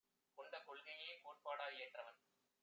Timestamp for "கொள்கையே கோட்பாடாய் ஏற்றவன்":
0.59-2.19